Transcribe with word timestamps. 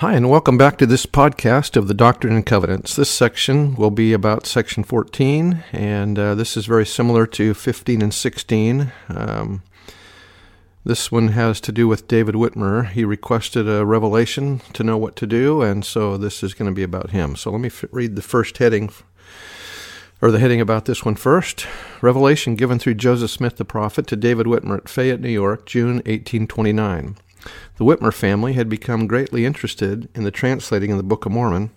Hi, 0.00 0.14
and 0.14 0.30
welcome 0.30 0.56
back 0.56 0.78
to 0.78 0.86
this 0.86 1.06
podcast 1.06 1.76
of 1.76 1.88
the 1.88 1.92
Doctrine 1.92 2.32
and 2.32 2.46
Covenants. 2.46 2.94
This 2.94 3.10
section 3.10 3.74
will 3.74 3.90
be 3.90 4.12
about 4.12 4.46
section 4.46 4.84
14, 4.84 5.64
and 5.72 6.16
uh, 6.16 6.36
this 6.36 6.56
is 6.56 6.66
very 6.66 6.86
similar 6.86 7.26
to 7.26 7.52
15 7.52 8.00
and 8.00 8.14
16. 8.14 8.92
Um, 9.08 9.64
this 10.84 11.10
one 11.10 11.30
has 11.30 11.60
to 11.62 11.72
do 11.72 11.88
with 11.88 12.06
David 12.06 12.36
Whitmer. 12.36 12.88
He 12.88 13.04
requested 13.04 13.68
a 13.68 13.84
revelation 13.84 14.60
to 14.74 14.84
know 14.84 14.96
what 14.96 15.16
to 15.16 15.26
do, 15.26 15.62
and 15.62 15.84
so 15.84 16.16
this 16.16 16.44
is 16.44 16.54
going 16.54 16.70
to 16.70 16.76
be 16.76 16.84
about 16.84 17.10
him. 17.10 17.34
So 17.34 17.50
let 17.50 17.60
me 17.60 17.66
f- 17.66 17.84
read 17.90 18.14
the 18.14 18.22
first 18.22 18.58
heading, 18.58 18.92
or 20.22 20.30
the 20.30 20.38
heading 20.38 20.60
about 20.60 20.84
this 20.84 21.04
one 21.04 21.16
first. 21.16 21.66
Revelation 22.00 22.54
given 22.54 22.78
through 22.78 22.94
Joseph 22.94 23.32
Smith 23.32 23.56
the 23.56 23.64
prophet 23.64 24.06
to 24.06 24.14
David 24.14 24.46
Whitmer 24.46 24.76
at 24.76 24.88
Fayette, 24.88 25.20
New 25.20 25.28
York, 25.28 25.66
June 25.66 25.96
1829. 26.06 27.16
The 27.76 27.84
Whitmer 27.84 28.12
family 28.12 28.54
had 28.54 28.68
become 28.68 29.06
greatly 29.06 29.44
interested 29.44 30.08
in 30.14 30.24
the 30.24 30.30
translating 30.30 30.90
of 30.90 30.96
the 30.96 31.02
Book 31.02 31.26
of 31.26 31.32
Mormon. 31.32 31.70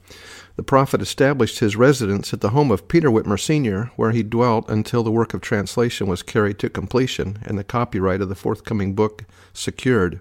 The 0.56 0.64
prophet 0.64 1.02
established 1.02 1.60
his 1.60 1.76
residence 1.76 2.34
at 2.34 2.42
the 2.42 2.50
home 2.50 2.72
of 2.72 2.88
Peter 2.88 3.10
Whitmer 3.10 3.40
Sr., 3.40 3.92
where 3.96 4.12
he 4.12 4.24
dwelt 4.24 4.70
until 4.70 5.04
the 5.04 5.12
work 5.12 5.34
of 5.34 5.42
translation 5.42 6.08
was 6.08 6.24
carried 6.24 6.60
to 6.60 6.70
completion 6.70 7.40
and 7.44 7.58
the 7.58 7.64
copyright 7.64 8.22
of 8.22 8.30
the 8.30 8.36
forthcoming 8.36 8.94
book 8.94 9.24
secured. 9.54 10.20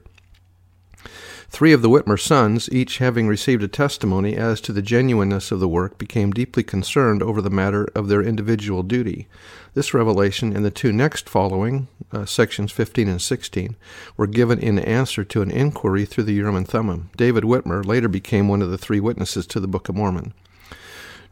Three 1.51 1.73
of 1.73 1.83
the 1.83 1.91
Whitmer 1.91 2.19
sons, 2.19 2.69
each 2.71 2.99
having 2.99 3.27
received 3.27 3.65
a 3.65 3.69
testimony 3.69 4.37
as 4.37 4.61
to 4.61 4.73
the 4.73 4.81
genuineness 4.81 5.51
of 5.51 5.59
the 5.59 5.69
work, 5.69 5.99
became 5.99 6.31
deeply 6.31 6.63
concerned 6.63 7.25
over 7.25 7.43
the 7.43 7.51
matter 7.51 7.89
of 7.93 8.07
their 8.07 8.23
individual 8.23 8.85
duty. 8.85 9.27
This 9.75 9.93
revelation 9.93 10.55
and 10.55 10.65
the 10.65 10.71
two 10.71 10.93
next 10.93 11.29
following, 11.29 11.89
uh, 12.13 12.25
sections 12.25 12.71
15 12.71 13.09
and 13.09 13.21
16, 13.21 13.75
were 14.17 14.29
given 14.29 14.61
in 14.61 14.79
answer 14.79 15.25
to 15.25 15.43
an 15.43 15.51
inquiry 15.51 16.05
through 16.05 16.25
the 16.25 16.35
Urim 16.35 16.55
and 16.55 16.69
Thummim. 16.69 17.11
David 17.17 17.43
Whitmer 17.43 17.85
later 17.85 18.09
became 18.09 18.47
one 18.47 18.63
of 18.63 18.71
the 18.71 18.79
three 18.79 19.01
witnesses 19.01 19.45
to 19.49 19.59
the 19.59 19.69
Book 19.69 19.89
of 19.89 19.97
Mormon. 19.97 20.33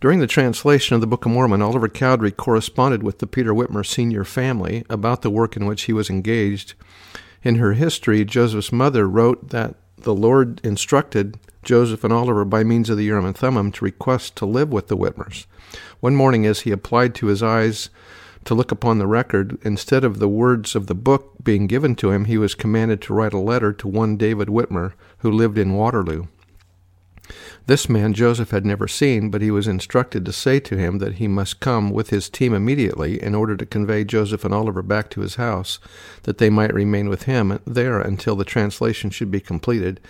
During 0.01 0.19
the 0.19 0.27
translation 0.27 0.97
of 0.97 1.01
the 1.01 1.07
Book 1.07 1.27
of 1.27 1.33
Mormon, 1.33 1.63
Oliver 1.63 1.89
Cowdery 1.89 2.33
corresponded 2.33 3.05
with 3.05 3.21
the 3.21 3.29
Peter 3.29 3.55
Whitmer 3.55 3.87
senior 3.87 4.25
family 4.25 4.85
about 4.91 5.23
the 5.23 5.31
work 5.31 5.57
in 5.57 5.65
which 5.65 5.83
he 5.83 5.93
was 5.93 6.11
engaged. 6.11 6.75
In 7.45 7.55
her 7.55 7.75
history, 7.75 8.25
Joseph's 8.25 8.73
mother 8.73 9.09
wrote 9.09 9.51
that 9.51 9.77
the 10.03 10.15
Lord 10.15 10.61
instructed 10.65 11.39
Joseph 11.63 12.05
and 12.05 12.13
Oliver 12.13 12.45
by 12.45 12.65
means 12.65 12.89
of 12.89 12.97
the 12.97 13.05
Urim 13.05 13.27
and 13.27 13.37
Thummim 13.37 13.73
to 13.73 13.85
request 13.85 14.37
to 14.37 14.47
live 14.47 14.73
with 14.73 14.89
the 14.89 14.97
Whitmers. 14.97 15.47
One 16.01 16.17
morning, 16.17 16.47
as 16.47 16.61
he 16.61 16.71
applied 16.71 17.15
to 17.17 17.27
his 17.27 17.43
eyes 17.43 17.91
to 18.45 18.55
look 18.55 18.73
upon 18.73 18.99
the 18.99 19.07
record, 19.07 19.59
instead 19.63 20.05
of 20.05 20.19
the 20.19 20.29
words 20.29 20.75
of 20.75 20.87
the 20.87 20.95
book 20.95 21.35
being 21.43 21.67
given 21.67 21.95
to 21.97 22.11
him, 22.11 22.25
he 22.25 22.39
was 22.39 22.55
commanded 22.55 23.03
to 23.03 23.15
write 23.15 23.35
a 23.35 23.39
letter 23.39 23.73
to 23.73 23.89
one 23.89 24.17
David 24.17 24.49
Whitmer, 24.49 24.93
who 25.19 25.31
lived 25.31 25.59
in 25.59 25.75
Waterloo. 25.75 26.27
This 27.67 27.89
man 27.89 28.15
Joseph 28.15 28.51
had 28.51 28.65
never 28.65 28.89
seen, 28.89 29.31
but 29.31 29.43
he 29.43 29.51
was 29.51 29.69
instructed 29.69 30.25
to 30.25 30.33
say 30.33 30.61
to 30.61 30.77
him 30.77 30.99
that 30.99 31.15
he 31.15 31.29
must 31.29 31.61
come 31.61 31.91
with 31.91 32.11
his 32.11 32.31
team 32.31 32.55
immediately 32.55 33.23
in 33.23 33.35
order 33.35 33.57
to 33.57 33.67
convey 33.67 34.05
Joseph 34.05 34.45
and 34.45 34.55
Oliver 34.55 34.83
back 34.83 35.11
to 35.11 35.21
his 35.21 35.35
house, 35.35 35.79
that 36.23 36.39
they 36.39 36.51
might 36.51 36.73
remain 36.73 37.09
with 37.09 37.25
him 37.25 37.61
there 37.67 38.01
until 38.01 38.37
the 38.37 38.45
translation 38.45 39.11
should 39.11 39.31
be 39.31 39.41
completed, 39.41 40.01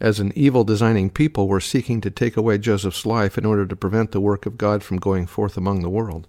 as 0.00 0.20
an 0.20 0.32
evil 0.36 0.64
designing 0.64 1.08
people 1.08 1.48
were 1.48 1.60
seeking 1.60 2.00
to 2.02 2.10
take 2.10 2.36
away 2.36 2.58
Joseph's 2.58 3.06
life 3.06 3.38
in 3.38 3.46
order 3.46 3.66
to 3.66 3.76
prevent 3.76 4.12
the 4.12 4.20
work 4.20 4.44
of 4.44 4.58
God 4.58 4.82
from 4.82 4.98
going 4.98 5.26
forth 5.26 5.56
among 5.56 5.80
the 5.80 5.90
world. 5.90 6.26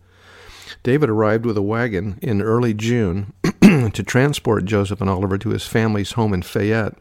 David 0.84 1.10
arrived 1.10 1.46
with 1.46 1.58
a 1.58 1.62
wagon 1.62 2.18
in 2.22 2.42
early 2.42 2.74
June 2.74 3.34
to 3.62 4.04
transport 4.04 4.66
Joseph 4.66 5.02
and 5.02 5.10
Oliver 5.10 5.38
to 5.38 5.50
his 5.50 5.66
family's 5.66 6.14
home 6.14 6.34
in 6.34 6.42
Fayette. 6.42 6.96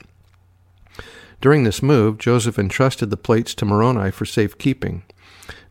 During 1.41 1.65
this 1.65 1.83
move, 1.83 2.17
Joseph 2.19 2.59
entrusted 2.59 3.11
the 3.11 3.17
plates 3.17 3.55
to 3.57 3.67
Moroni 3.67 4.11
for 4.11 4.25
safekeeping. 4.25 5.03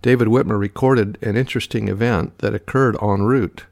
David 0.03 0.27
Whitmer 0.27 0.59
recorded 0.59 1.17
an 1.23 1.35
interesting 1.35 1.87
event 1.87 2.37
that 2.37 2.53
occurred 2.53 2.95
en 3.01 3.23
route. 3.23 3.65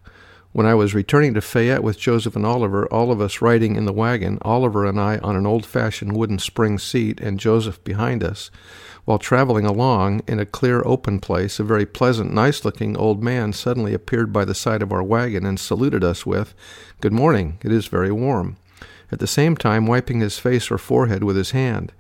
When 0.52 0.66
I 0.66 0.74
was 0.74 0.96
returning 0.96 1.36
to 1.36 1.42
Fayette 1.42 1.84
with 1.84 2.00
Joseph 2.00 2.36
and 2.36 2.46
Oliver, 2.46 2.88
all 2.88 3.12
of 3.12 3.22
us 3.22 3.42
riding 3.42 3.76
in 3.76 3.86
the 3.86 3.94
wagon, 3.94 4.40
Oliver 4.42 4.86
and 4.86 5.00
I 5.00 5.20
on 5.20 5.36
an 5.36 5.46
old 5.46 5.66
fashioned 5.68 6.16
wooden 6.16 6.40
spring 6.40 6.80
seat, 6.80 7.20
and 7.22 7.40
Joseph 7.40 7.84
behind 7.84 8.24
us, 8.24 8.50
while 9.06 9.20
traveling 9.20 9.66
along 9.66 10.22
in 10.28 10.40
a 10.40 10.46
clear 10.46 10.82
open 10.86 11.20
place, 11.20 11.60
a 11.60 11.64
very 11.64 11.86
pleasant, 11.86 12.34
nice 12.34 12.66
looking 12.66 12.98
old 12.98 13.24
man 13.24 13.54
suddenly 13.54 13.94
appeared 13.94 14.34
by 14.34 14.46
the 14.46 14.56
side 14.56 14.82
of 14.82 14.92
our 14.92 15.04
wagon 15.04 15.46
and 15.46 15.60
saluted 15.60 16.04
us 16.04 16.26
with, 16.26 16.56
Good 17.02 17.14
morning, 17.14 17.60
it 17.64 17.72
is 17.72 17.86
very 17.86 18.12
warm 18.12 18.58
at 19.14 19.20
the 19.20 19.28
same 19.28 19.56
time 19.56 19.86
wiping 19.86 20.20
his 20.20 20.40
face 20.40 20.72
or 20.72 20.78
forehead 20.78 21.24
with 21.24 21.38
his 21.38 21.52
hand. 21.52 21.94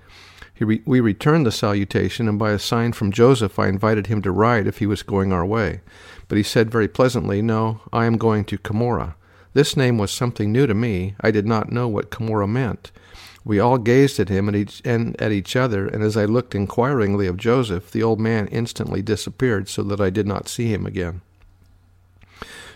Re- 0.59 0.81
we 0.85 0.99
returned 0.99 1.45
the 1.45 1.51
salutation, 1.51 2.27
and 2.27 2.39
by 2.39 2.51
a 2.51 2.59
sign 2.59 2.91
from 2.93 3.11
Joseph, 3.11 3.59
I 3.59 3.67
invited 3.67 4.07
him 4.07 4.21
to 4.23 4.31
ride 4.31 4.67
if 4.67 4.79
he 4.79 4.87
was 4.87 5.03
going 5.03 5.31
our 5.31 5.45
way. 5.45 5.81
But 6.27 6.37
he 6.37 6.43
said 6.43 6.71
very 6.71 6.87
pleasantly, 6.87 7.41
No, 7.41 7.81
I 7.91 8.05
am 8.05 8.17
going 8.17 8.45
to 8.45 8.57
Cumorah. 8.57 9.15
This 9.53 9.77
name 9.77 9.97
was 9.99 10.11
something 10.11 10.51
new 10.51 10.65
to 10.65 10.73
me. 10.73 11.15
I 11.21 11.29
did 11.29 11.45
not 11.45 11.71
know 11.71 11.87
what 11.87 12.09
Cumorah 12.09 12.49
meant. 12.49 12.91
We 13.45 13.59
all 13.59 13.77
gazed 13.77 14.19
at 14.19 14.29
him 14.29 14.47
and, 14.47 14.57
each, 14.57 14.81
and 14.83 15.19
at 15.21 15.31
each 15.31 15.55
other, 15.55 15.85
and 15.87 16.01
as 16.01 16.17
I 16.17 16.25
looked 16.25 16.55
inquiringly 16.55 17.27
of 17.27 17.37
Joseph, 17.37 17.91
the 17.91 18.01
old 18.01 18.19
man 18.19 18.47
instantly 18.47 19.01
disappeared 19.01 19.69
so 19.69 19.83
that 19.83 20.01
I 20.01 20.09
did 20.09 20.25
not 20.25 20.47
see 20.47 20.73
him 20.73 20.85
again. 20.85 21.21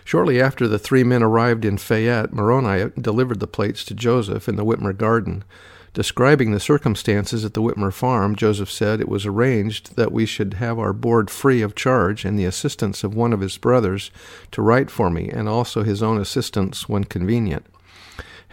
Shortly 0.08 0.40
after 0.40 0.66
the 0.66 0.78
three 0.78 1.04
men 1.04 1.22
arrived 1.22 1.66
in 1.66 1.76
Fayette, 1.76 2.32
Moroni 2.32 2.90
delivered 2.98 3.40
the 3.40 3.46
plates 3.46 3.84
to 3.84 3.94
Joseph 3.94 4.48
in 4.48 4.56
the 4.56 4.64
Whitmer 4.64 4.96
garden. 4.96 5.44
Describing 5.92 6.50
the 6.50 6.58
circumstances 6.58 7.44
at 7.44 7.52
the 7.52 7.60
Whitmer 7.60 7.92
farm, 7.92 8.34
Joseph 8.34 8.70
said 8.70 9.02
it 9.02 9.08
was 9.10 9.26
arranged 9.26 9.96
that 9.96 10.10
we 10.10 10.24
should 10.24 10.54
have 10.54 10.78
our 10.78 10.94
board 10.94 11.28
free 11.28 11.60
of 11.60 11.74
charge 11.74 12.24
and 12.24 12.38
the 12.38 12.46
assistance 12.46 13.04
of 13.04 13.14
one 13.14 13.34
of 13.34 13.40
his 13.40 13.58
brothers 13.58 14.10
to 14.50 14.62
write 14.62 14.90
for 14.90 15.10
me, 15.10 15.28
and 15.28 15.46
also 15.46 15.82
his 15.82 16.02
own 16.02 16.18
assistance 16.18 16.88
when 16.88 17.04
convenient. 17.04 17.66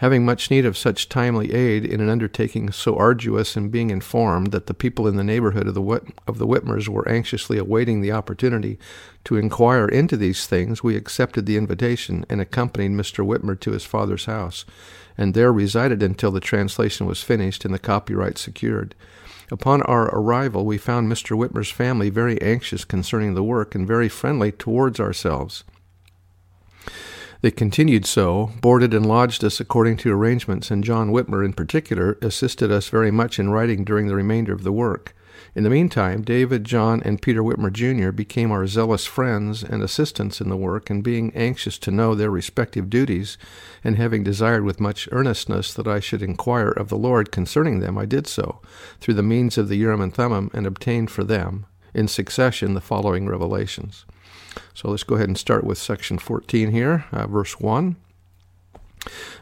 Having 0.00 0.26
much 0.26 0.50
need 0.50 0.66
of 0.66 0.76
such 0.76 1.08
timely 1.08 1.54
aid 1.54 1.86
in 1.86 2.02
an 2.02 2.10
undertaking 2.10 2.70
so 2.70 2.96
arduous, 2.96 3.56
and 3.56 3.70
being 3.70 3.88
informed 3.88 4.52
that 4.52 4.66
the 4.66 4.74
people 4.74 5.08
in 5.08 5.16
the 5.16 5.24
neighborhood 5.24 5.66
of 5.66 5.72
the, 5.72 5.80
Whit- 5.80 6.12
of 6.26 6.36
the 6.36 6.46
Whitmers 6.46 6.86
were 6.86 7.08
anxiously 7.08 7.56
awaiting 7.56 8.02
the 8.02 8.12
opportunity 8.12 8.78
to 9.24 9.36
inquire 9.36 9.88
into 9.88 10.18
these 10.18 10.46
things, 10.46 10.82
we 10.82 10.96
accepted 10.96 11.46
the 11.46 11.56
invitation 11.56 12.26
and 12.28 12.42
accompanied 12.42 12.90
Mr. 12.90 13.24
Whitmer 13.24 13.58
to 13.60 13.70
his 13.70 13.86
father's 13.86 14.26
house, 14.26 14.66
and 15.16 15.32
there 15.32 15.50
resided 15.50 16.02
until 16.02 16.30
the 16.30 16.40
translation 16.40 17.06
was 17.06 17.22
finished 17.22 17.64
and 17.64 17.72
the 17.72 17.78
copyright 17.78 18.36
secured. 18.36 18.94
Upon 19.50 19.80
our 19.82 20.14
arrival, 20.14 20.66
we 20.66 20.76
found 20.76 21.10
Mr. 21.10 21.38
Whitmer's 21.38 21.70
family 21.70 22.10
very 22.10 22.40
anxious 22.42 22.84
concerning 22.84 23.34
the 23.34 23.42
work 23.42 23.74
and 23.74 23.86
very 23.86 24.10
friendly 24.10 24.52
towards 24.52 25.00
ourselves. 25.00 25.64
They 27.46 27.52
continued 27.52 28.06
so, 28.06 28.50
boarded 28.60 28.92
and 28.92 29.06
lodged 29.06 29.44
us 29.44 29.60
according 29.60 29.98
to 29.98 30.12
arrangements, 30.12 30.68
and 30.72 30.82
John 30.82 31.12
Whitmer, 31.12 31.44
in 31.44 31.52
particular, 31.52 32.18
assisted 32.20 32.72
us 32.72 32.88
very 32.88 33.12
much 33.12 33.38
in 33.38 33.50
writing 33.50 33.84
during 33.84 34.08
the 34.08 34.16
remainder 34.16 34.52
of 34.52 34.64
the 34.64 34.72
work. 34.72 35.14
In 35.54 35.62
the 35.62 35.70
meantime, 35.70 36.22
David, 36.22 36.64
John, 36.64 37.00
and 37.04 37.22
Peter 37.22 37.44
Whitmer 37.44 37.72
Jr. 37.72 38.10
became 38.10 38.50
our 38.50 38.66
zealous 38.66 39.06
friends 39.06 39.62
and 39.62 39.80
assistants 39.80 40.40
in 40.40 40.48
the 40.48 40.56
work, 40.56 40.90
and 40.90 41.04
being 41.04 41.32
anxious 41.36 41.78
to 41.78 41.92
know 41.92 42.16
their 42.16 42.32
respective 42.32 42.90
duties, 42.90 43.38
and 43.84 43.94
having 43.94 44.24
desired 44.24 44.64
with 44.64 44.80
much 44.80 45.08
earnestness 45.12 45.72
that 45.74 45.86
I 45.86 46.00
should 46.00 46.22
inquire 46.22 46.70
of 46.70 46.88
the 46.88 46.98
Lord 46.98 47.30
concerning 47.30 47.78
them, 47.78 47.96
I 47.96 48.06
did 48.06 48.26
so, 48.26 48.60
through 49.00 49.14
the 49.14 49.22
means 49.22 49.56
of 49.56 49.68
the 49.68 49.76
Urim 49.76 50.00
and 50.00 50.12
Thummim, 50.12 50.50
and 50.52 50.66
obtained 50.66 51.12
for 51.12 51.22
them, 51.22 51.66
in 51.94 52.08
succession, 52.08 52.74
the 52.74 52.80
following 52.80 53.28
revelations. 53.28 54.04
So 54.74 54.90
let's 54.90 55.02
go 55.02 55.14
ahead 55.16 55.28
and 55.28 55.38
start 55.38 55.64
with 55.64 55.78
section 55.78 56.18
14 56.18 56.70
here, 56.70 57.04
uh, 57.12 57.26
verse 57.26 57.60
1. 57.60 57.96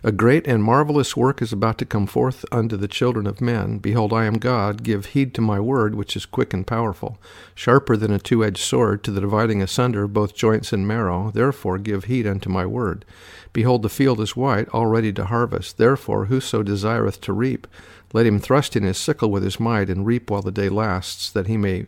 A 0.03 0.13
great 0.13 0.47
and 0.47 0.63
marvelous 0.63 1.17
work 1.17 1.41
is 1.41 1.53
about 1.53 1.79
to 1.79 1.87
come 1.87 2.07
forth 2.07 2.45
unto 2.53 2.77
the 2.77 2.89
children 2.89 3.27
of 3.27 3.41
men. 3.41 3.79
Behold, 3.79 4.13
I 4.13 4.27
am 4.27 4.35
God. 4.35 4.83
Give 4.83 5.07
heed 5.07 5.33
to 5.35 5.41
my 5.41 5.59
word, 5.59 5.95
which 5.95 6.17
is 6.17 6.27
quick 6.27 6.53
and 6.53 6.67
powerful, 6.67 7.19
sharper 7.55 7.97
than 7.97 8.13
a 8.13 8.19
two 8.19 8.45
edged 8.45 8.59
sword, 8.59 9.03
to 9.05 9.11
the 9.11 9.23
dividing 9.23 9.63
asunder 9.63 10.05
of 10.05 10.13
both 10.13 10.35
joints 10.35 10.73
and 10.73 10.87
marrow. 10.87 11.31
Therefore, 11.33 11.79
give 11.79 12.05
heed 12.05 12.27
unto 12.27 12.51
my 12.51 12.67
word. 12.67 13.07
Behold, 13.55 13.83
the 13.83 13.89
field 13.89 14.21
is 14.21 14.37
white, 14.37 14.69
all 14.69 14.87
ready 14.87 15.13
to 15.15 15.25
harvest. 15.25 15.79
Therefore, 15.79 16.27
whoso 16.27 16.63
desireth 16.63 17.21
to 17.23 17.33
reap, 17.33 17.67
let 18.13 18.27
him 18.27 18.39
thrust 18.39 18.77
in 18.77 18.83
his 18.83 18.99
sickle 18.99 19.31
with 19.31 19.43
his 19.43 19.59
might, 19.59 19.89
and 19.89 20.05
reap 20.05 20.31
while 20.31 20.43
the 20.43 20.53
day 20.53 20.69
lasts, 20.69 21.31
that 21.31 21.47
he 21.47 21.57
may 21.57 21.87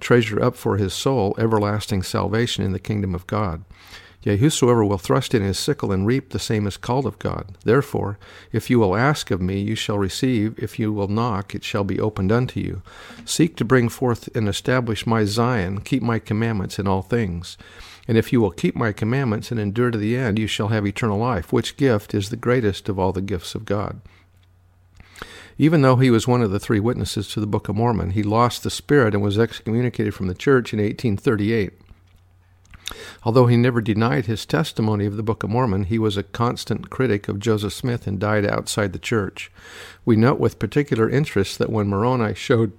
treasure 0.00 0.42
up 0.42 0.56
for 0.56 0.76
his 0.76 0.92
soul 0.92 1.34
everlasting 1.38 2.02
salvation 2.02 2.64
in 2.64 2.72
the 2.72 2.78
kingdom 2.78 3.14
of 3.14 3.26
God. 3.26 3.64
Yea, 4.22 4.36
whosoever 4.36 4.84
will 4.84 4.98
thrust 4.98 5.34
in 5.34 5.42
his 5.42 5.58
sickle 5.58 5.90
and 5.90 6.06
reap, 6.06 6.30
the 6.30 6.38
same 6.38 6.66
is 6.66 6.76
called 6.76 7.06
of 7.06 7.18
God. 7.18 7.56
Therefore, 7.64 8.18
if 8.52 8.68
you 8.68 8.78
will 8.78 8.94
ask 8.94 9.30
of 9.30 9.40
me, 9.40 9.60
you 9.60 9.74
shall 9.74 9.96
receive. 9.98 10.58
If 10.58 10.78
you 10.78 10.92
will 10.92 11.08
knock, 11.08 11.54
it 11.54 11.64
shall 11.64 11.84
be 11.84 11.98
opened 11.98 12.30
unto 12.30 12.60
you. 12.60 12.82
Seek 13.24 13.56
to 13.56 13.64
bring 13.64 13.88
forth 13.88 14.28
and 14.36 14.46
establish 14.46 15.06
my 15.06 15.24
Zion, 15.24 15.80
keep 15.80 16.02
my 16.02 16.18
commandments 16.18 16.78
in 16.78 16.86
all 16.86 17.00
things. 17.00 17.56
And 18.06 18.18
if 18.18 18.30
you 18.30 18.42
will 18.42 18.50
keep 18.50 18.76
my 18.76 18.92
commandments 18.92 19.50
and 19.50 19.58
endure 19.58 19.90
to 19.90 19.96
the 19.96 20.16
end, 20.16 20.38
you 20.38 20.46
shall 20.46 20.68
have 20.68 20.86
eternal 20.86 21.18
life, 21.18 21.50
which 21.50 21.78
gift 21.78 22.12
is 22.12 22.28
the 22.28 22.36
greatest 22.36 22.90
of 22.90 22.98
all 22.98 23.12
the 23.12 23.22
gifts 23.22 23.54
of 23.54 23.64
God. 23.64 24.02
Even 25.60 25.82
though 25.82 25.96
he 25.96 26.10
was 26.10 26.26
one 26.26 26.40
of 26.40 26.50
the 26.50 26.58
three 26.58 26.80
witnesses 26.80 27.28
to 27.28 27.38
the 27.38 27.46
Book 27.46 27.68
of 27.68 27.76
Mormon, 27.76 28.12
he 28.12 28.22
lost 28.22 28.62
the 28.62 28.70
Spirit 28.70 29.12
and 29.12 29.22
was 29.22 29.38
excommunicated 29.38 30.14
from 30.14 30.26
the 30.26 30.34
church 30.34 30.72
in 30.72 30.78
1838. 30.78 31.74
Although 33.24 33.44
he 33.44 33.58
never 33.58 33.82
denied 33.82 34.24
his 34.24 34.46
testimony 34.46 35.04
of 35.04 35.18
the 35.18 35.22
Book 35.22 35.42
of 35.42 35.50
Mormon, 35.50 35.84
he 35.84 35.98
was 35.98 36.16
a 36.16 36.22
constant 36.22 36.88
critic 36.88 37.28
of 37.28 37.38
Joseph 37.38 37.74
Smith 37.74 38.06
and 38.06 38.18
died 38.18 38.46
outside 38.46 38.94
the 38.94 38.98
church. 38.98 39.52
We 40.06 40.16
note 40.16 40.40
with 40.40 40.58
particular 40.58 41.10
interest 41.10 41.58
that 41.58 41.68
when 41.68 41.88
Moroni 41.88 42.34
showed 42.34 42.72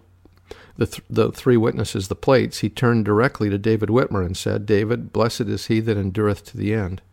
the, 0.75 0.87
th- 0.87 1.03
the 1.07 1.31
three 1.31 1.57
witnesses 1.57 2.07
the 2.07 2.15
plates, 2.15 2.61
he 2.61 2.69
turned 2.69 3.05
directly 3.05 3.51
to 3.51 3.59
David 3.59 3.89
Whitmer 3.89 4.25
and 4.25 4.35
said, 4.35 4.65
David, 4.65 5.13
blessed 5.13 5.41
is 5.41 5.67
he 5.67 5.81
that 5.81 5.97
endureth 5.97 6.43
to 6.45 6.57
the 6.57 6.73
end. 6.73 7.03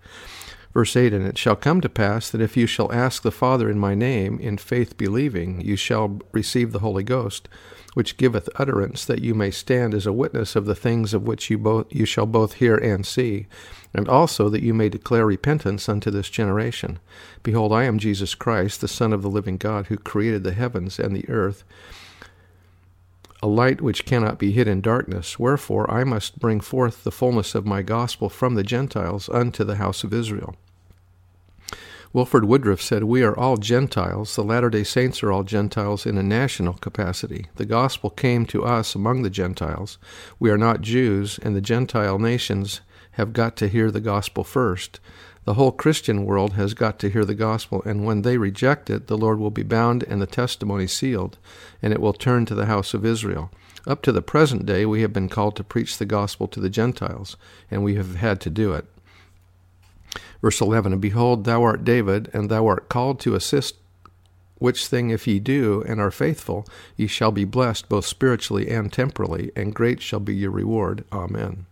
Verse 0.72 0.96
8 0.96 1.12
And 1.12 1.26
it 1.26 1.38
shall 1.38 1.56
come 1.56 1.80
to 1.80 1.88
pass 1.88 2.30
that 2.30 2.40
if 2.40 2.56
you 2.56 2.66
shall 2.66 2.92
ask 2.92 3.22
the 3.22 3.30
Father 3.30 3.70
in 3.70 3.78
my 3.78 3.94
name, 3.94 4.38
in 4.38 4.58
faith 4.58 4.96
believing, 4.96 5.60
you 5.60 5.76
shall 5.76 6.20
receive 6.32 6.72
the 6.72 6.80
Holy 6.80 7.02
Ghost 7.02 7.48
which 7.94 8.16
giveth 8.16 8.48
utterance 8.54 9.04
that 9.04 9.22
you 9.22 9.34
may 9.34 9.50
stand 9.50 9.92
as 9.92 10.06
a 10.06 10.12
witness 10.12 10.54
of 10.54 10.66
the 10.66 10.74
things 10.76 11.12
of 11.12 11.26
which 11.26 11.50
you 11.50 11.58
both 11.58 11.86
you 11.90 12.04
shall 12.04 12.26
both 12.26 12.54
hear 12.54 12.76
and 12.76 13.04
see 13.04 13.46
and 13.92 14.08
also 14.08 14.48
that 14.48 14.62
you 14.62 14.72
may 14.72 14.88
declare 14.88 15.26
repentance 15.26 15.88
unto 15.88 16.08
this 16.08 16.28
generation. 16.28 17.00
Behold 17.42 17.72
i 17.72 17.82
am 17.82 17.98
jesus 17.98 18.36
christ 18.36 18.80
the 18.80 18.86
son 18.86 19.12
of 19.12 19.22
the 19.22 19.28
living 19.28 19.56
god 19.56 19.86
who 19.86 19.96
created 19.96 20.44
the 20.44 20.52
heavens 20.52 21.00
and 21.00 21.16
the 21.16 21.28
earth 21.28 21.64
a 23.42 23.46
light 23.46 23.80
which 23.80 24.04
cannot 24.04 24.38
be 24.38 24.52
hid 24.52 24.68
in 24.68 24.80
darkness 24.80 25.38
wherefore 25.38 25.90
i 25.90 26.04
must 26.04 26.38
bring 26.38 26.60
forth 26.60 27.04
the 27.04 27.12
fullness 27.12 27.54
of 27.54 27.66
my 27.66 27.82
gospel 27.82 28.28
from 28.28 28.54
the 28.54 28.62
gentiles 28.62 29.28
unto 29.28 29.64
the 29.64 29.76
house 29.76 30.04
of 30.04 30.12
israel 30.12 30.54
Wilford 32.10 32.46
Woodruff 32.46 32.80
said, 32.80 33.04
We 33.04 33.22
are 33.22 33.38
all 33.38 33.58
Gentiles. 33.58 34.34
The 34.34 34.42
Latter 34.42 34.70
day 34.70 34.82
Saints 34.82 35.22
are 35.22 35.30
all 35.30 35.44
Gentiles 35.44 36.06
in 36.06 36.16
a 36.16 36.22
national 36.22 36.72
capacity. 36.72 37.46
The 37.56 37.66
gospel 37.66 38.08
came 38.08 38.46
to 38.46 38.64
us 38.64 38.94
among 38.94 39.22
the 39.22 39.30
Gentiles. 39.30 39.98
We 40.38 40.50
are 40.50 40.56
not 40.56 40.80
Jews, 40.80 41.38
and 41.42 41.54
the 41.54 41.60
Gentile 41.60 42.18
nations 42.18 42.80
have 43.18 43.32
got 43.32 43.56
to 43.56 43.68
hear 43.68 43.90
the 43.90 44.00
gospel 44.00 44.44
first. 44.44 45.00
The 45.44 45.54
whole 45.54 45.72
Christian 45.72 46.24
world 46.24 46.52
has 46.52 46.72
got 46.72 47.00
to 47.00 47.10
hear 47.10 47.24
the 47.24 47.34
gospel, 47.34 47.82
and 47.84 48.04
when 48.04 48.22
they 48.22 48.38
reject 48.38 48.88
it, 48.88 49.08
the 49.08 49.18
Lord 49.18 49.40
will 49.40 49.50
be 49.50 49.64
bound 49.64 50.04
and 50.04 50.22
the 50.22 50.26
testimony 50.26 50.86
sealed, 50.86 51.36
and 51.82 51.92
it 51.92 52.00
will 52.00 52.12
turn 52.12 52.46
to 52.46 52.54
the 52.54 52.66
house 52.66 52.94
of 52.94 53.04
Israel. 53.04 53.50
Up 53.88 54.02
to 54.02 54.12
the 54.12 54.22
present 54.22 54.66
day, 54.66 54.86
we 54.86 55.02
have 55.02 55.12
been 55.12 55.28
called 55.28 55.56
to 55.56 55.64
preach 55.64 55.98
the 55.98 56.06
gospel 56.06 56.46
to 56.48 56.60
the 56.60 56.70
Gentiles, 56.70 57.36
and 57.72 57.82
we 57.82 57.96
have 57.96 58.16
had 58.16 58.40
to 58.42 58.50
do 58.50 58.72
it. 58.72 58.86
Verse 60.40 60.60
11 60.60 60.92
And 60.92 61.02
behold, 61.02 61.44
thou 61.44 61.64
art 61.64 61.84
David, 61.84 62.30
and 62.32 62.48
thou 62.48 62.68
art 62.68 62.88
called 62.88 63.18
to 63.20 63.34
assist, 63.34 63.76
which 64.58 64.86
thing 64.86 65.10
if 65.10 65.26
ye 65.26 65.40
do, 65.40 65.82
and 65.88 66.00
are 66.00 66.12
faithful, 66.12 66.66
ye 66.96 67.08
shall 67.08 67.32
be 67.32 67.44
blessed 67.44 67.88
both 67.88 68.06
spiritually 68.06 68.68
and 68.70 68.92
temporally, 68.92 69.50
and 69.56 69.74
great 69.74 70.00
shall 70.00 70.20
be 70.20 70.36
your 70.36 70.52
reward. 70.52 71.04
Amen. 71.10 71.66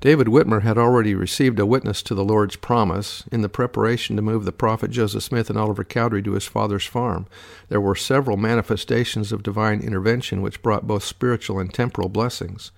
David 0.00 0.26
Whitmer 0.26 0.60
had 0.60 0.76
already 0.76 1.14
received 1.14 1.58
a 1.58 1.64
witness 1.64 2.02
to 2.02 2.14
the 2.14 2.24
Lord's 2.24 2.56
promise 2.56 3.24
in 3.32 3.40
the 3.40 3.48
preparation 3.48 4.14
to 4.16 4.22
move 4.22 4.44
the 4.44 4.52
prophet 4.52 4.90
Joseph 4.90 5.22
Smith 5.22 5.48
and 5.48 5.58
Oliver 5.58 5.84
Cowdery 5.84 6.22
to 6.22 6.32
his 6.32 6.44
father's 6.44 6.84
farm. 6.84 7.26
There 7.70 7.80
were 7.80 7.94
several 7.94 8.36
manifestations 8.36 9.32
of 9.32 9.42
divine 9.42 9.80
intervention 9.80 10.42
which 10.42 10.60
brought 10.60 10.86
both 10.86 11.02
spiritual 11.02 11.58
and 11.58 11.72
temporal 11.72 12.10
blessings. 12.10 12.72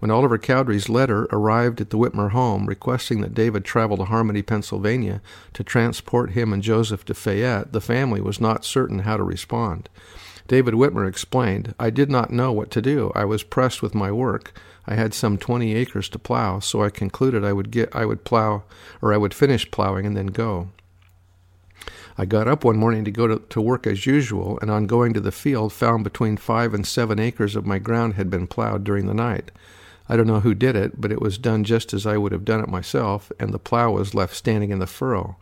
When 0.00 0.10
Oliver 0.10 0.36
Cowdery's 0.36 0.88
letter 0.88 1.28
arrived 1.30 1.80
at 1.80 1.90
the 1.90 1.96
Whitmer 1.96 2.32
home 2.32 2.66
requesting 2.66 3.20
that 3.20 3.34
David 3.34 3.64
travel 3.64 3.96
to 3.98 4.04
Harmony, 4.06 4.42
Pennsylvania 4.42 5.22
to 5.52 5.62
transport 5.62 6.32
him 6.32 6.52
and 6.52 6.62
Joseph 6.62 7.04
to 7.04 7.14
Fayette, 7.14 7.72
the 7.72 7.80
family 7.80 8.20
was 8.20 8.40
not 8.40 8.64
certain 8.64 9.00
how 9.00 9.16
to 9.16 9.22
respond. 9.22 9.88
David 10.46 10.74
Whitmer 10.74 11.08
explained, 11.08 11.74
I 11.78 11.90
did 11.90 12.10
not 12.10 12.30
know 12.30 12.52
what 12.52 12.70
to 12.72 12.82
do. 12.82 13.10
I 13.14 13.24
was 13.24 13.42
pressed 13.42 13.82
with 13.82 13.94
my 13.94 14.12
work. 14.12 14.52
I 14.86 14.94
had 14.94 15.14
some 15.14 15.38
20 15.38 15.74
acres 15.74 16.08
to 16.10 16.18
plow, 16.18 16.58
so 16.60 16.82
I 16.82 16.90
concluded 16.90 17.44
I 17.44 17.54
would 17.54 17.70
get 17.70 17.94
I 17.96 18.04
would 18.04 18.24
plow 18.24 18.64
or 19.00 19.14
I 19.14 19.16
would 19.16 19.32
finish 19.32 19.70
plowing 19.70 20.04
and 20.04 20.16
then 20.16 20.26
go. 20.26 20.68
I 22.16 22.26
got 22.26 22.46
up 22.46 22.62
one 22.62 22.76
morning 22.76 23.04
to 23.06 23.10
go 23.10 23.26
to, 23.26 23.38
to 23.38 23.60
work 23.60 23.86
as 23.86 24.06
usual, 24.06 24.58
and 24.60 24.70
on 24.70 24.86
going 24.86 25.14
to 25.14 25.20
the 25.20 25.32
field 25.32 25.72
found 25.72 26.04
between 26.04 26.36
five 26.36 26.72
and 26.72 26.86
seven 26.86 27.18
acres 27.18 27.56
of 27.56 27.66
my 27.66 27.78
ground 27.78 28.14
had 28.14 28.30
been 28.30 28.46
plowed 28.46 28.84
during 28.84 29.06
the 29.06 29.14
night. 29.14 29.50
I 30.08 30.16
don't 30.16 30.26
know 30.26 30.40
who 30.40 30.54
did 30.54 30.76
it, 30.76 31.00
but 31.00 31.10
it 31.10 31.20
was 31.20 31.38
done 31.38 31.64
just 31.64 31.92
as 31.92 32.06
I 32.06 32.18
would 32.18 32.30
have 32.32 32.44
done 32.44 32.60
it 32.60 32.68
myself, 32.68 33.32
and 33.40 33.52
the 33.52 33.58
plow 33.58 33.92
was 33.92 34.14
left 34.14 34.36
standing 34.36 34.70
in 34.70 34.78
the 34.78 34.86
furrow. 34.86 35.36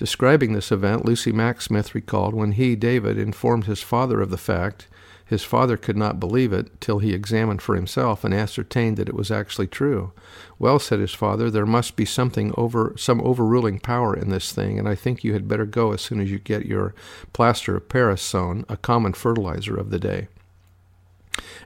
Describing 0.00 0.54
this 0.54 0.72
event, 0.72 1.04
Lucy 1.04 1.30
Mack 1.30 1.60
Smith 1.60 1.94
recalled 1.94 2.32
when 2.32 2.52
he, 2.52 2.74
David, 2.74 3.18
informed 3.18 3.66
his 3.66 3.82
father 3.82 4.22
of 4.22 4.30
the 4.30 4.38
fact, 4.38 4.86
his 5.26 5.44
father 5.44 5.76
could 5.76 5.94
not 5.98 6.18
believe 6.18 6.54
it 6.54 6.80
till 6.80 7.00
he 7.00 7.12
examined 7.12 7.60
for 7.60 7.74
himself 7.74 8.24
and 8.24 8.32
ascertained 8.32 8.96
that 8.96 9.10
it 9.10 9.14
was 9.14 9.30
actually 9.30 9.66
true. 9.66 10.12
Well, 10.58 10.78
said 10.78 11.00
his 11.00 11.12
father, 11.12 11.50
there 11.50 11.66
must 11.66 11.96
be 11.96 12.06
something 12.06 12.54
over 12.56 12.94
some 12.96 13.20
overruling 13.20 13.78
power 13.78 14.16
in 14.16 14.30
this 14.30 14.52
thing, 14.52 14.78
and 14.78 14.88
I 14.88 14.94
think 14.94 15.22
you 15.22 15.34
had 15.34 15.46
better 15.46 15.66
go 15.66 15.92
as 15.92 16.00
soon 16.00 16.18
as 16.18 16.30
you 16.30 16.38
get 16.38 16.64
your 16.64 16.94
plaster 17.34 17.76
of 17.76 17.90
Paris 17.90 18.22
sown, 18.22 18.64
a 18.70 18.78
common 18.78 19.12
fertilizer 19.12 19.76
of 19.76 19.90
the 19.90 19.98
day, 19.98 20.28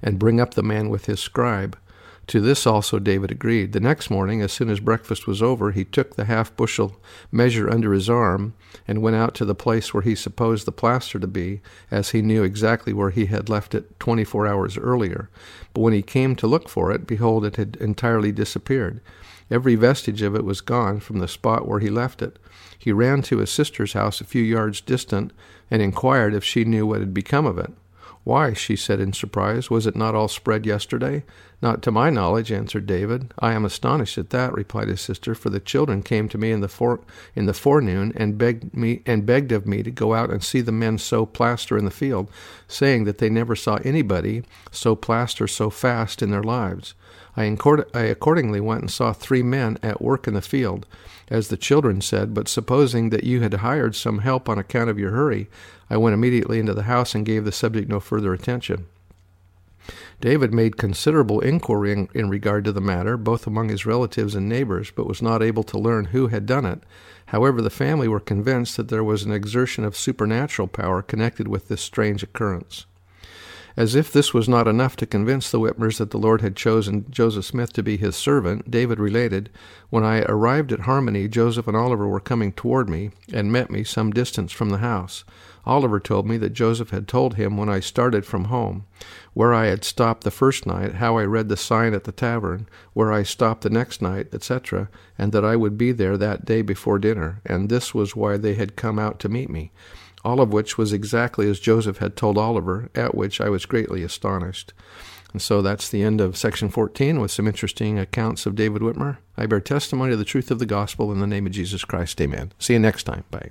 and 0.02 0.18
bring 0.18 0.40
up 0.40 0.54
the 0.54 0.62
man 0.64 0.88
with 0.88 1.06
his 1.06 1.20
scribe. 1.20 1.78
To 2.28 2.40
this 2.40 2.66
also 2.66 2.98
David 2.98 3.30
agreed. 3.30 3.72
The 3.72 3.80
next 3.80 4.10
morning, 4.10 4.40
as 4.40 4.50
soon 4.50 4.70
as 4.70 4.80
breakfast 4.80 5.26
was 5.26 5.42
over, 5.42 5.72
he 5.72 5.84
took 5.84 6.16
the 6.16 6.24
half 6.24 6.56
bushel 6.56 6.96
measure 7.30 7.70
under 7.70 7.92
his 7.92 8.08
arm 8.08 8.54
and 8.88 9.02
went 9.02 9.16
out 9.16 9.34
to 9.34 9.44
the 9.44 9.54
place 9.54 9.92
where 9.92 10.02
he 10.02 10.14
supposed 10.14 10.66
the 10.66 10.72
plaster 10.72 11.18
to 11.18 11.26
be, 11.26 11.60
as 11.90 12.10
he 12.10 12.22
knew 12.22 12.42
exactly 12.42 12.92
where 12.92 13.10
he 13.10 13.26
had 13.26 13.48
left 13.48 13.74
it 13.74 13.98
twenty 14.00 14.24
four 14.24 14.46
hours 14.46 14.78
earlier. 14.78 15.28
But 15.74 15.82
when 15.82 15.92
he 15.92 16.02
came 16.02 16.34
to 16.36 16.46
look 16.46 16.68
for 16.68 16.90
it, 16.92 17.06
behold, 17.06 17.44
it 17.44 17.56
had 17.56 17.76
entirely 17.76 18.32
disappeared. 18.32 19.00
Every 19.50 19.74
vestige 19.74 20.22
of 20.22 20.34
it 20.34 20.44
was 20.44 20.62
gone 20.62 21.00
from 21.00 21.18
the 21.18 21.28
spot 21.28 21.68
where 21.68 21.80
he 21.80 21.90
left 21.90 22.22
it. 22.22 22.38
He 22.78 22.92
ran 22.92 23.20
to 23.22 23.38
his 23.38 23.50
sister's 23.50 23.92
house 23.92 24.20
a 24.20 24.24
few 24.24 24.42
yards 24.42 24.80
distant 24.80 25.32
and 25.70 25.82
inquired 25.82 26.32
if 26.34 26.42
she 26.42 26.64
knew 26.64 26.86
what 26.86 27.00
had 27.00 27.12
become 27.12 27.44
of 27.44 27.58
it. 27.58 27.72
Why, 28.24 28.54
she 28.54 28.74
said 28.74 29.00
in 29.00 29.12
surprise, 29.12 29.70
was 29.70 29.86
it 29.86 29.94
not 29.94 30.14
all 30.14 30.28
spread 30.28 30.64
yesterday? 30.64 31.24
Not 31.60 31.82
to 31.82 31.90
my 31.90 32.08
knowledge, 32.08 32.50
answered 32.50 32.86
David. 32.86 33.32
I 33.38 33.52
am 33.52 33.66
astonished 33.66 34.16
at 34.16 34.30
that, 34.30 34.54
replied 34.54 34.88
his 34.88 35.02
sister, 35.02 35.34
for 35.34 35.50
the 35.50 35.60
children 35.60 36.02
came 36.02 36.30
to 36.30 36.38
me 36.38 36.50
in 36.50 36.60
the 36.60 36.68
fore, 36.68 37.00
in 37.34 37.44
the 37.44 37.52
forenoon 37.52 38.12
and 38.16 38.38
begged 38.38 38.74
me 38.74 39.02
and 39.04 39.26
begged 39.26 39.52
of 39.52 39.66
me 39.66 39.82
to 39.82 39.90
go 39.90 40.14
out 40.14 40.30
and 40.30 40.42
see 40.42 40.62
the 40.62 40.72
men 40.72 40.96
sow 40.96 41.26
plaster 41.26 41.76
in 41.76 41.84
the 41.84 41.90
field, 41.90 42.30
saying 42.66 43.04
that 43.04 43.18
they 43.18 43.28
never 43.28 43.54
saw 43.54 43.76
anybody 43.84 44.42
sow 44.70 44.96
plaster 44.96 45.46
so 45.46 45.68
fast 45.68 46.22
in 46.22 46.30
their 46.30 46.42
lives. 46.42 46.94
I, 47.36 47.56
I 47.94 48.00
accordingly 48.00 48.60
went 48.60 48.82
and 48.82 48.90
saw 48.90 49.12
three 49.12 49.42
men 49.42 49.78
at 49.82 50.00
work 50.00 50.26
in 50.26 50.34
the 50.34 50.40
field, 50.40 50.86
as 51.28 51.48
the 51.48 51.56
children 51.56 52.00
said, 52.00 52.32
but 52.32 52.48
supposing 52.48 53.10
that 53.10 53.24
you 53.24 53.40
had 53.40 53.54
hired 53.54 53.94
some 53.94 54.18
help 54.18 54.48
on 54.48 54.58
account 54.58 54.90
of 54.90 54.98
your 54.98 55.10
hurry, 55.10 55.48
I 55.90 55.96
went 55.96 56.14
immediately 56.14 56.58
into 56.58 56.74
the 56.74 56.84
house 56.84 57.14
and 57.14 57.26
gave 57.26 57.44
the 57.44 57.52
subject 57.52 57.88
no 57.88 58.00
further 58.00 58.32
attention. 58.32 58.86
David 60.20 60.54
made 60.54 60.78
considerable 60.78 61.40
inquiry 61.40 61.92
in, 61.92 62.08
in, 62.14 62.30
regard 62.30 62.64
to 62.64 62.72
the 62.72 62.80
matter, 62.80 63.16
both 63.16 63.46
among 63.46 63.68
his 63.68 63.84
relatives 63.84 64.34
and 64.34 64.48
neighbors, 64.48 64.90
but 64.90 65.06
was 65.06 65.20
not 65.20 65.42
able 65.42 65.62
to 65.64 65.78
learn 65.78 66.06
who 66.06 66.28
had 66.28 66.46
done 66.46 66.64
it. 66.64 66.82
However, 67.26 67.60
the 67.60 67.68
family 67.68 68.08
were 68.08 68.20
convinced 68.20 68.76
that 68.76 68.88
there 68.88 69.04
was 69.04 69.24
an 69.24 69.32
exertion 69.32 69.84
of 69.84 69.96
supernatural 69.96 70.68
power 70.68 71.02
connected 71.02 71.48
with 71.48 71.68
this 71.68 71.82
strange 71.82 72.22
occurrence. 72.22 72.86
As 73.76 73.96
if 73.96 74.12
this 74.12 74.32
was 74.32 74.48
not 74.48 74.68
enough 74.68 74.94
to 74.96 75.06
convince 75.06 75.50
the 75.50 75.58
Whitmers 75.58 75.98
that 75.98 76.10
the 76.10 76.18
Lord 76.18 76.42
had 76.42 76.54
chosen 76.54 77.06
Joseph 77.10 77.44
Smith 77.44 77.72
to 77.72 77.82
be 77.82 77.96
his 77.96 78.14
servant, 78.14 78.70
David 78.70 79.00
related, 79.00 79.50
When 79.90 80.04
I 80.04 80.22
arrived 80.22 80.72
at 80.72 80.80
Harmony, 80.80 81.26
Joseph 81.26 81.66
and 81.66 81.76
Oliver 81.76 82.06
were 82.06 82.20
coming 82.20 82.52
toward 82.52 82.88
me 82.88 83.10
and 83.32 83.50
met 83.50 83.70
me 83.70 83.82
some 83.82 84.12
distance 84.12 84.52
from 84.52 84.70
the 84.70 84.78
house. 84.78 85.24
Oliver 85.66 85.98
told 85.98 86.26
me 86.26 86.36
that 86.38 86.52
Joseph 86.52 86.90
had 86.90 87.08
told 87.08 87.34
him 87.34 87.56
when 87.56 87.68
I 87.68 87.80
started 87.80 88.26
from 88.26 88.44
home, 88.44 88.84
where 89.32 89.54
I 89.54 89.66
had 89.66 89.84
stopped 89.84 90.24
the 90.24 90.30
first 90.30 90.66
night, 90.66 90.94
how 90.96 91.16
I 91.16 91.24
read 91.24 91.48
the 91.48 91.56
sign 91.56 91.94
at 91.94 92.04
the 92.04 92.12
tavern, 92.12 92.68
where 92.92 93.12
I 93.12 93.22
stopped 93.22 93.62
the 93.62 93.70
next 93.70 94.02
night, 94.02 94.28
etc., 94.32 94.88
and 95.18 95.32
that 95.32 95.44
I 95.44 95.56
would 95.56 95.78
be 95.78 95.92
there 95.92 96.16
that 96.16 96.44
day 96.44 96.62
before 96.62 96.98
dinner, 96.98 97.40
and 97.46 97.68
this 97.68 97.94
was 97.94 98.14
why 98.14 98.36
they 98.36 98.54
had 98.54 98.76
come 98.76 98.98
out 98.98 99.18
to 99.20 99.28
meet 99.28 99.48
me. 99.48 99.72
All 100.24 100.40
of 100.40 100.52
which 100.52 100.78
was 100.78 100.92
exactly 100.92 101.48
as 101.48 101.60
Joseph 101.60 101.98
had 101.98 102.16
told 102.16 102.38
Oliver, 102.38 102.88
at 102.94 103.14
which 103.14 103.40
I 103.40 103.48
was 103.48 103.66
greatly 103.66 104.02
astonished. 104.02 104.72
And 105.32 105.42
so 105.42 105.62
that's 105.62 105.88
the 105.88 106.02
end 106.02 106.20
of 106.20 106.36
section 106.36 106.68
14 106.68 107.20
with 107.20 107.30
some 107.30 107.48
interesting 107.48 107.98
accounts 107.98 108.46
of 108.46 108.54
David 108.54 108.82
Whitmer. 108.82 109.18
I 109.36 109.46
bear 109.46 109.60
testimony 109.60 110.12
to 110.12 110.16
the 110.16 110.24
truth 110.24 110.50
of 110.50 110.60
the 110.60 110.66
gospel 110.66 111.10
in 111.10 111.18
the 111.18 111.26
name 111.26 111.46
of 111.46 111.52
Jesus 111.52 111.84
Christ. 111.84 112.20
Amen. 112.20 112.52
See 112.58 112.74
you 112.74 112.78
next 112.78 113.02
time. 113.02 113.24
Bye. 113.30 113.50